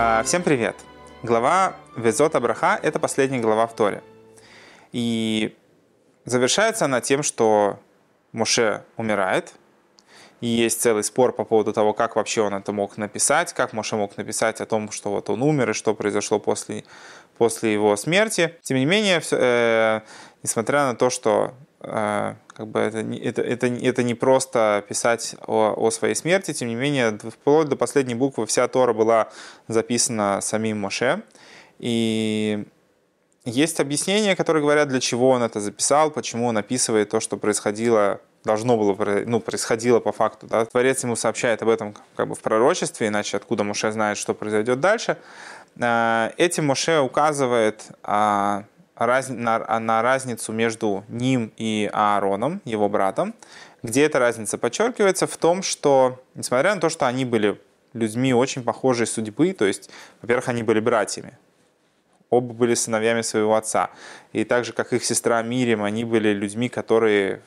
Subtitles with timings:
[0.00, 0.76] А, всем привет!
[1.24, 4.00] Глава Везот Абраха– это последняя глава в Торе.
[4.92, 5.56] И
[6.24, 7.80] завершается она тем, что
[8.30, 9.54] Моше умирает,
[10.40, 13.96] и есть целый спор по поводу того, как вообще он это мог написать, как Моше
[13.96, 16.84] мог написать о том, что вот он умер и что произошло после,
[17.36, 18.54] после его смерти.
[18.62, 20.00] Тем не менее, все, э,
[20.44, 25.90] несмотря на то, что как бы это, это, это, это не просто писать о, о
[25.90, 29.28] своей смерти, тем не менее, вплоть до последней буквы вся Тора была
[29.68, 31.22] записана самим Моше.
[31.78, 32.64] И
[33.44, 38.20] есть объяснения, которые говорят, для чего он это записал, почему он описывает то, что происходило
[38.44, 40.46] должно было, ну, происходило по факту.
[40.46, 40.64] Да?
[40.64, 44.80] Творец ему сообщает об этом как бы в пророчестве, иначе откуда Моше знает, что произойдет
[44.80, 45.18] дальше.
[45.80, 47.84] А, этим Моше указывает
[48.98, 53.32] а, на, на разницу между ним и Аароном, его братом,
[53.84, 57.60] где эта разница подчеркивается в том, что, несмотря на то, что они были
[57.92, 59.88] людьми очень похожей судьбы, то есть,
[60.20, 61.38] во-первых, они были братьями,
[62.28, 63.90] оба были сыновьями своего отца.
[64.32, 67.40] И так же, как их сестра Мирим, они были людьми, которые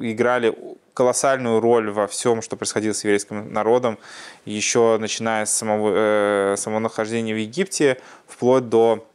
[0.00, 0.52] играли
[0.94, 3.98] колоссальную роль во всем, что происходило с еврейским народом,
[4.44, 9.06] еще начиная с самого, э, самого нахождения в Египте, вплоть до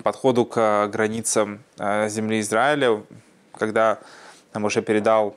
[0.00, 3.02] подходу к границам э, земли Израиля,
[3.52, 3.98] когда
[4.54, 5.36] нам уже передал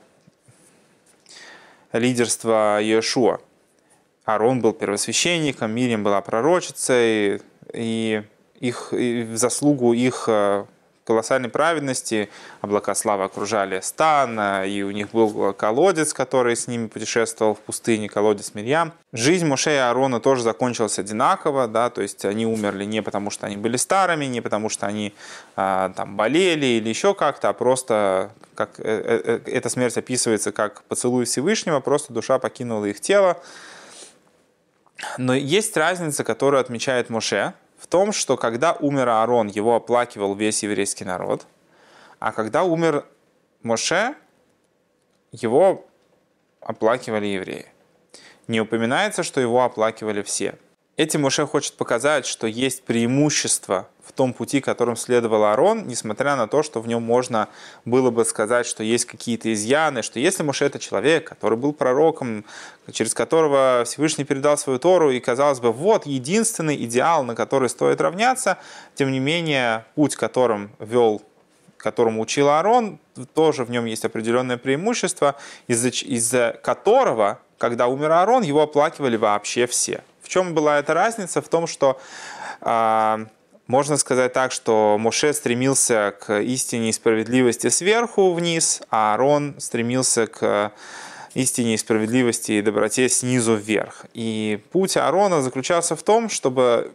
[1.92, 3.40] лидерство Иешуа.
[4.24, 8.22] Арон был первосвященником, Мирим была пророчицей, и
[8.60, 10.64] их, в заслугу их э,
[11.04, 12.28] колоссальной праведности
[12.60, 17.60] облака славы окружали стан, э, и у них был колодец, который с ними путешествовал в
[17.60, 18.92] пустыне, колодец Мирьям.
[19.12, 23.46] Жизнь Моше и Аарона тоже закончилась одинаково, да, то есть они умерли не потому, что
[23.46, 25.12] они были старыми, не потому, что они
[25.56, 31.80] а, там болели или еще как-то, а просто как эта смерть описывается как поцелуй Всевышнего,
[31.80, 33.42] просто душа покинула их тело.
[35.18, 40.62] Но есть разница, которую отмечает Моше, в том, что когда умер Аарон, его оплакивал весь
[40.62, 41.46] еврейский народ,
[42.20, 43.04] а когда умер
[43.64, 44.14] Моше,
[45.32, 45.84] его
[46.60, 47.66] оплакивали евреи.
[48.46, 50.54] Не упоминается, что его оплакивали все.
[50.98, 56.48] Этим Моше хочет показать, что есть преимущество в том пути, которым следовал Аарон, несмотря на
[56.48, 57.48] то, что в нем можно
[57.86, 62.44] было бы сказать, что есть какие-то изъяны, что если Моше это человек, который был пророком,
[62.90, 68.02] через которого Всевышний передал свою Тору, и казалось бы, вот единственный идеал, на который стоит
[68.02, 68.58] равняться,
[68.94, 71.22] тем не менее, путь, которым вел
[71.78, 73.00] которому учил Аарон,
[73.34, 75.34] тоже в нем есть определенное преимущество,
[75.66, 76.32] из-за из
[76.62, 80.04] которого, когда умер Аарон, его оплакивали вообще все.
[80.32, 81.42] Чем была эта разница?
[81.42, 82.00] В том, что
[82.62, 83.26] а,
[83.66, 90.26] можно сказать так, что Моше стремился к истине и справедливости сверху вниз, а Аарон стремился
[90.26, 90.72] к
[91.34, 94.06] истине и справедливости и доброте снизу вверх.
[94.14, 96.92] И путь Аарона заключался в том, чтобы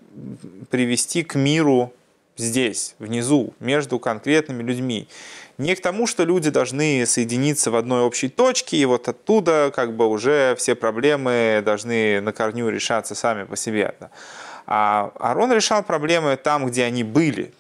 [0.71, 1.93] привести к миру
[2.37, 5.07] здесь, внизу, между конкретными людьми.
[5.57, 9.95] Не к тому, что люди должны соединиться в одной общей точке, и вот оттуда как
[9.95, 13.95] бы уже все проблемы должны на корню решаться сами по себе.
[14.67, 17.53] А Арон решал проблемы там, где они были,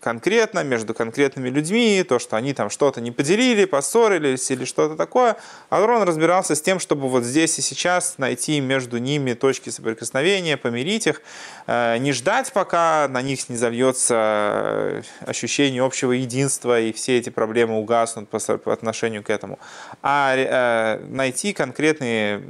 [0.00, 5.36] конкретно, между конкретными людьми, то, что они там что-то не поделили, поссорились или что-то такое.
[5.70, 11.06] Арон разбирался с тем, чтобы вот здесь и сейчас найти между ними точки соприкосновения, помирить
[11.06, 11.22] их,
[11.66, 17.30] э, не ждать, пока на них не зальется э, ощущение общего единства и все эти
[17.30, 19.58] проблемы угаснут по отношению к этому,
[20.02, 22.42] а э, найти конкретные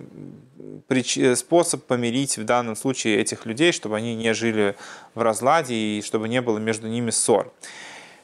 [1.34, 4.75] способ помирить в данном случае этих людей, чтобы они не жили
[5.15, 7.53] в разладе и чтобы не было между ними ссор.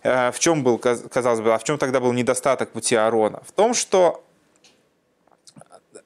[0.03, 3.43] Э, в чем был, казалось бы, а в чем тогда был недостаток пути Аарона?
[3.47, 4.25] В том, что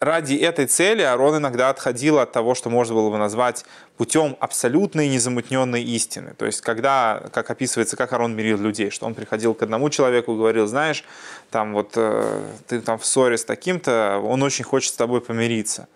[0.01, 3.65] ради этой цели Аарон иногда отходил от того, что можно было бы назвать
[3.97, 6.34] путем абсолютной незамутненной истины.
[6.37, 10.34] То есть, когда, как описывается, как Аарон мирил людей, что он приходил к одному человеку
[10.34, 11.04] и говорил, знаешь,
[11.51, 15.89] там вот э, ты там в ссоре с таким-то, он очень хочет с тобой помириться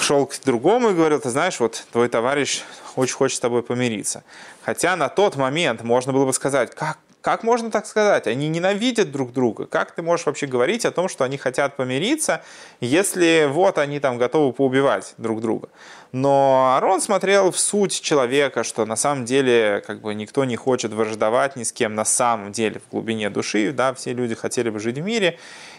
[0.00, 2.62] шел к другому и говорил, ты знаешь, вот твой товарищ
[2.96, 4.24] очень хочет с тобой помириться.
[4.62, 8.28] Хотя на тот момент можно было бы сказать, как, как можно так сказать?
[8.28, 9.66] Они ненавидят друг друга.
[9.66, 12.40] Как ты можешь вообще говорить о том, что они хотят помириться,
[12.80, 15.68] если вот они там готовы поубивать друг друга?
[16.12, 20.92] Но Арон смотрел в суть человека, что на самом деле как бы никто не хочет
[20.92, 23.72] враждовать ни с кем на самом деле в глубине души.
[23.72, 25.36] Да, все люди хотели бы жить в мире.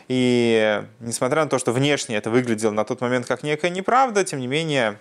[0.09, 4.41] И несмотря на то, что внешне это выглядело на тот момент как некая неправда, тем
[4.41, 4.99] не менее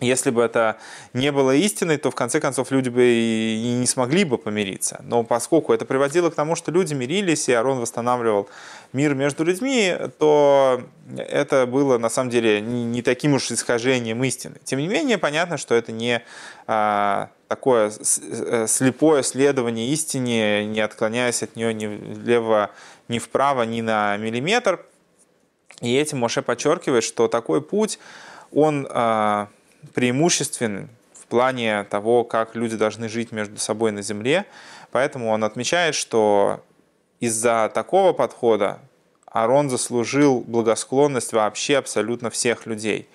[0.00, 0.76] если бы это
[1.12, 5.00] не было истиной, то в конце концов люди бы и не смогли бы помириться.
[5.04, 8.48] Но поскольку это приводило к тому, что люди мирились, и Арон восстанавливал
[8.92, 10.82] мир между людьми, то
[11.16, 14.56] это было на самом деле не таким уж искажением истины.
[14.64, 16.22] Тем не менее, понятно, что это не
[16.66, 22.70] а, такое э, слепое следование истине, не отклоняясь от нее ни влево,
[23.08, 24.84] ни вправо, ни на миллиметр.
[25.80, 27.98] И этим Моше подчеркивает, что такой путь,
[28.52, 29.48] он а,
[29.92, 34.46] преимуществен в плане того, как люди должны жить между собой на земле.
[34.90, 36.62] Поэтому он отмечает, что
[37.20, 38.78] из-за такого подхода
[39.26, 43.08] Арон заслужил благосклонность вообще абсолютно всех людей.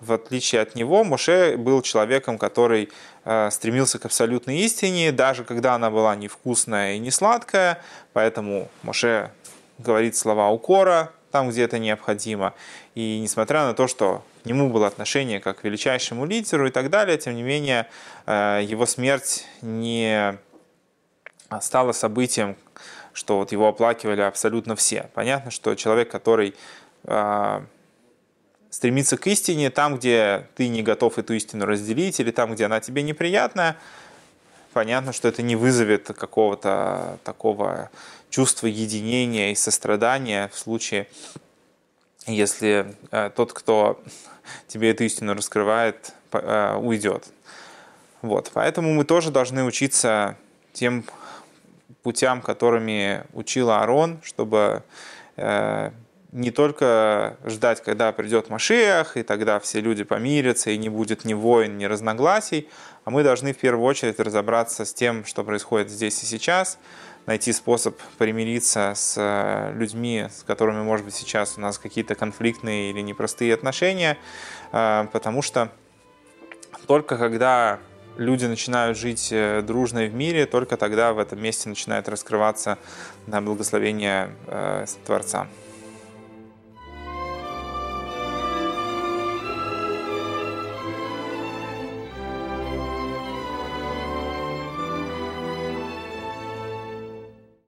[0.00, 2.90] В отличие от него, Моше был человеком, который
[3.24, 7.80] э, стремился к абсолютной истине, даже когда она была невкусная и не сладкая.
[8.12, 9.30] Поэтому Моше
[9.78, 12.54] говорит слова укора там, где это необходимо.
[12.94, 16.90] И несмотря на то, что к нему было отношение как к величайшему лидеру и так
[16.90, 17.88] далее, тем не менее
[18.26, 20.38] э, его смерть не
[21.60, 22.54] стала событием,
[23.12, 25.10] что вот его оплакивали абсолютно все.
[25.12, 26.54] Понятно, что человек, который
[27.02, 27.60] э,
[28.70, 32.78] стремится к истине там, где ты не готов эту истину разделить, или там, где она
[32.78, 33.76] тебе неприятная,
[34.74, 37.90] понятно, что это не вызовет какого-то такого
[38.28, 41.06] чувства единения и сострадания в случае,
[42.26, 44.02] если э, тот, кто
[44.66, 47.28] тебе эту истину раскрывает, э, уйдет.
[48.22, 48.50] Вот.
[48.52, 50.36] Поэтому мы тоже должны учиться
[50.72, 51.04] тем
[52.02, 54.82] путям, которыми учил Аарон, чтобы
[55.36, 55.90] э,
[56.34, 61.32] не только ждать, когда придет Машиах, и тогда все люди помирятся, и не будет ни
[61.32, 62.68] войн, ни разногласий,
[63.04, 66.78] а мы должны в первую очередь разобраться с тем, что происходит здесь и сейчас,
[67.26, 72.90] найти способ примириться с э, людьми, с которыми, может быть, сейчас у нас какие-то конфликтные
[72.90, 74.18] или непростые отношения,
[74.72, 75.70] э, потому что
[76.88, 77.78] только когда
[78.16, 82.76] люди начинают жить э, дружно в мире, только тогда в этом месте начинает раскрываться
[83.28, 84.34] благословение
[85.06, 85.46] Творца.